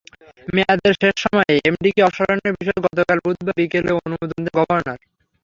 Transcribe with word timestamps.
মেয়াদের 0.47 0.93
শেষ 1.01 1.15
সময়ে 1.25 1.53
এমডিকে 1.61 2.01
অপসারণের 2.03 2.53
বিষয়ে 2.53 2.83
গতকাল 2.85 3.17
বুধবার 3.25 3.55
বিকেলে 3.59 3.91
অনুমোদন 3.99 4.39
দেন 4.39 4.53
গভর্নর। 4.57 4.99